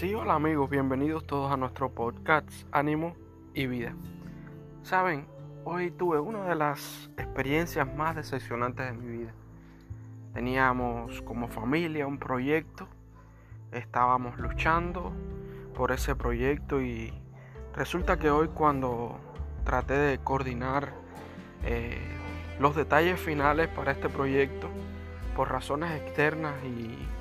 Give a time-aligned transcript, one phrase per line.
[0.00, 3.14] Sí, hola amigos, bienvenidos todos a nuestro podcast Ánimo
[3.52, 3.94] y Vida.
[4.82, 5.26] Saben,
[5.64, 9.34] hoy tuve una de las experiencias más decepcionantes de mi vida.
[10.32, 12.88] Teníamos como familia un proyecto,
[13.72, 15.12] estábamos luchando
[15.74, 17.12] por ese proyecto y
[17.74, 19.20] resulta que hoy cuando
[19.64, 20.94] traté de coordinar
[21.62, 22.00] eh,
[22.58, 24.70] los detalles finales para este proyecto,
[25.36, 27.19] por razones externas y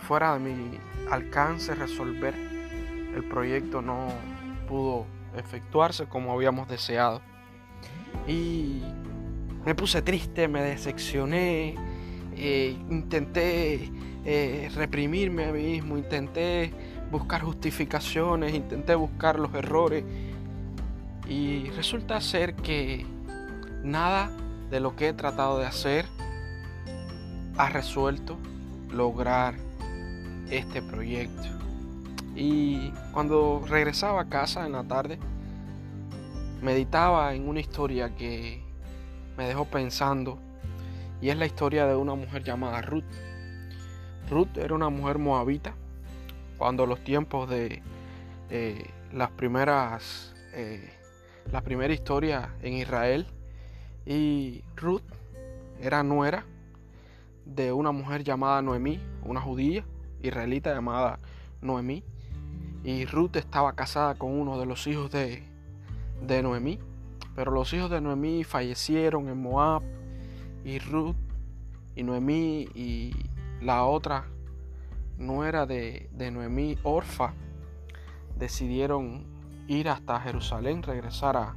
[0.00, 0.78] fuera de mi
[1.10, 2.34] alcance resolver,
[3.14, 4.08] el proyecto no
[4.68, 7.20] pudo efectuarse como habíamos deseado.
[8.26, 8.82] Y
[9.64, 11.76] me puse triste, me decepcioné,
[12.36, 13.90] eh, intenté
[14.24, 16.72] eh, reprimirme a mí mismo, intenté
[17.10, 20.04] buscar justificaciones, intenté buscar los errores
[21.28, 23.06] y resulta ser que
[23.82, 24.30] nada
[24.70, 26.06] de lo que he tratado de hacer
[27.56, 28.36] ha resuelto
[28.90, 29.54] lograr
[30.50, 31.48] este proyecto.
[32.34, 35.18] Y cuando regresaba a casa en la tarde,
[36.62, 38.62] meditaba en una historia que
[39.36, 40.38] me dejó pensando
[41.20, 43.04] y es la historia de una mujer llamada Ruth.
[44.28, 45.74] Ruth era una mujer moabita
[46.58, 47.82] cuando los tiempos de
[49.12, 50.90] las primeras eh,
[51.52, 53.26] la primera historia en Israel
[54.06, 55.02] y Ruth
[55.80, 56.44] era nuera
[57.44, 59.84] de una mujer llamada Noemí, una judía
[60.22, 61.18] israelita llamada
[61.60, 62.04] Noemí.
[62.82, 65.42] Y Ruth estaba casada con uno de los hijos de,
[66.26, 66.78] de Noemí.
[67.34, 69.82] Pero los hijos de Noemí fallecieron en Moab.
[70.64, 71.16] Y Ruth
[71.94, 73.12] y Noemí y
[73.60, 74.26] la otra
[75.18, 77.34] nuera de, de Noemí, Orfa,
[78.36, 79.26] decidieron
[79.68, 81.56] ir hasta Jerusalén, regresar a,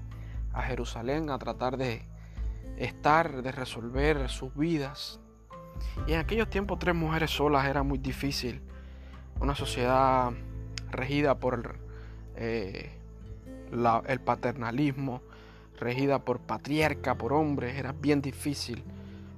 [0.52, 2.06] a Jerusalén a tratar de
[2.78, 5.20] estar, de resolver sus vidas,
[6.08, 8.62] y en aquellos tiempos tres mujeres solas era muy difícil.
[9.40, 10.32] Una sociedad
[10.92, 11.76] regida por
[12.36, 12.92] eh,
[14.08, 15.22] el paternalismo,
[15.80, 18.84] regida por patriarca, por hombres, era bien difícil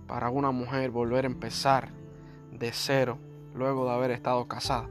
[0.08, 1.90] para una mujer volver a empezar
[2.52, 3.18] de cero
[3.54, 4.88] luego de haber estado casada.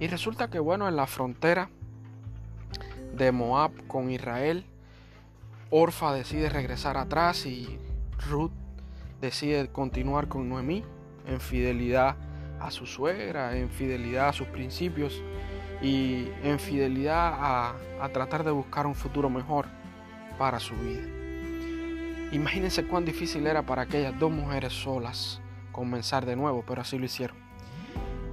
[0.00, 1.68] Y resulta que bueno, en la frontera
[3.14, 4.64] de Moab con Israel,
[5.70, 7.78] Orfa decide regresar atrás y
[8.28, 8.52] Ruth
[9.20, 10.84] decide continuar con Noemí
[11.26, 12.16] en fidelidad
[12.58, 15.22] a su suegra, en fidelidad a sus principios
[15.82, 19.66] y en fidelidad a, a tratar de buscar un futuro mejor
[20.38, 21.02] para su vida.
[22.32, 25.40] Imagínense cuán difícil era para aquellas dos mujeres solas
[25.72, 27.36] comenzar de nuevo, pero así lo hicieron.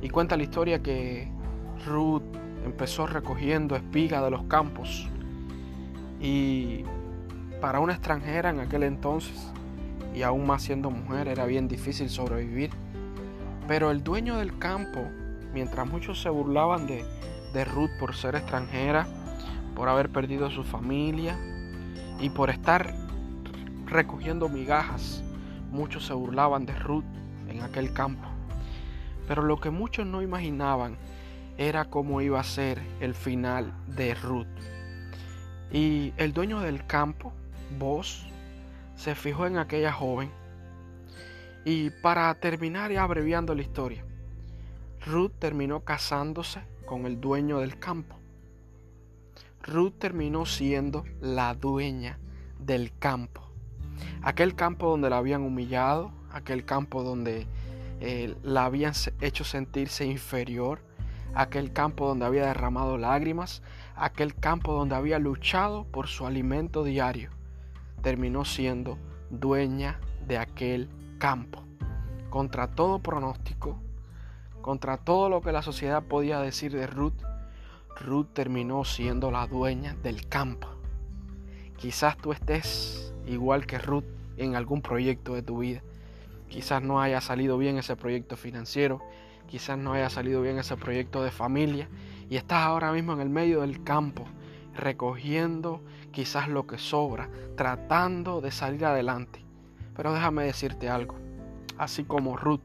[0.01, 1.31] Y cuenta la historia que
[1.85, 2.23] Ruth
[2.63, 5.07] empezó recogiendo espigas de los campos
[6.19, 6.83] y
[7.61, 9.51] para una extranjera en aquel entonces
[10.17, 12.71] y aún más siendo mujer era bien difícil sobrevivir.
[13.67, 15.07] Pero el dueño del campo,
[15.53, 17.05] mientras muchos se burlaban de,
[17.53, 19.05] de Ruth por ser extranjera,
[19.75, 21.37] por haber perdido a su familia
[22.19, 22.95] y por estar
[23.85, 25.23] recogiendo migajas,
[25.71, 27.05] muchos se burlaban de Ruth
[27.47, 28.27] en aquel campo.
[29.27, 30.97] Pero lo que muchos no imaginaban
[31.59, 34.47] era cómo iba a ser el final de Ruth.
[35.71, 37.33] Y el dueño del campo,
[37.77, 38.26] vos,
[38.97, 40.31] se fijó en aquella joven.
[41.63, 44.03] Y para terminar y abreviando la historia,
[45.05, 48.15] Ruth terminó casándose con el dueño del campo.
[49.61, 52.19] Ruth terminó siendo la dueña
[52.59, 53.43] del campo.
[54.23, 57.45] Aquel campo donde la habían humillado, aquel campo donde
[57.99, 60.79] eh, la habían hecho sentirse inferior,
[61.35, 63.61] aquel campo donde había derramado lágrimas,
[63.95, 67.36] aquel campo donde había luchado por su alimento diario
[68.07, 68.97] terminó siendo
[69.29, 70.87] dueña de aquel
[71.17, 71.65] campo.
[72.29, 73.81] Contra todo pronóstico,
[74.61, 77.21] contra todo lo que la sociedad podía decir de Ruth,
[77.99, 80.69] Ruth terminó siendo la dueña del campo.
[81.75, 84.05] Quizás tú estés igual que Ruth
[84.37, 85.83] en algún proyecto de tu vida.
[86.47, 89.01] Quizás no haya salido bien ese proyecto financiero,
[89.47, 91.89] quizás no haya salido bien ese proyecto de familia
[92.29, 94.23] y estás ahora mismo en el medio del campo
[94.77, 95.81] recogiendo
[96.17, 99.39] quizás lo que sobra, tratando de salir adelante.
[99.95, 101.13] Pero déjame decirte algo,
[101.77, 102.63] así como Ruth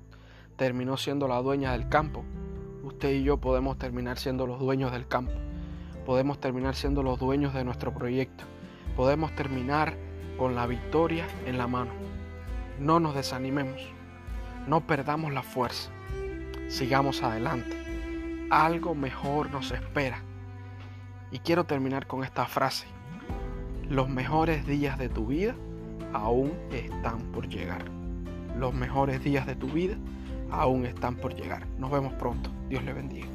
[0.57, 2.25] terminó siendo la dueña del campo,
[2.83, 5.35] usted y yo podemos terminar siendo los dueños del campo,
[6.07, 8.45] podemos terminar siendo los dueños de nuestro proyecto,
[8.97, 9.99] podemos terminar
[10.39, 11.93] con la victoria en la mano.
[12.81, 13.83] No nos desanimemos,
[14.67, 15.91] no perdamos la fuerza,
[16.69, 17.77] sigamos adelante.
[18.49, 20.23] Algo mejor nos espera
[21.31, 22.87] y quiero terminar con esta frase.
[23.89, 25.55] Los mejores días de tu vida
[26.13, 27.85] aún están por llegar.
[28.59, 29.97] Los mejores días de tu vida
[30.51, 31.67] aún están por llegar.
[31.79, 32.51] Nos vemos pronto.
[32.69, 33.32] Dios le bendiga.